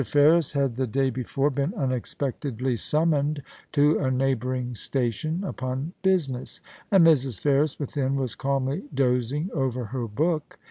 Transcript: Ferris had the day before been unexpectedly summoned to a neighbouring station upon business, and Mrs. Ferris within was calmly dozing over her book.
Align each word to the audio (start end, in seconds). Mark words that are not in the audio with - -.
Ferris 0.03 0.53
had 0.53 0.77
the 0.77 0.87
day 0.87 1.11
before 1.11 1.51
been 1.51 1.75
unexpectedly 1.75 2.75
summoned 2.75 3.43
to 3.71 3.99
a 3.99 4.09
neighbouring 4.09 4.73
station 4.73 5.43
upon 5.43 5.93
business, 6.01 6.59
and 6.89 7.05
Mrs. 7.05 7.39
Ferris 7.39 7.77
within 7.77 8.15
was 8.15 8.33
calmly 8.33 8.85
dozing 8.95 9.51
over 9.53 9.85
her 9.93 10.07
book. 10.07 10.57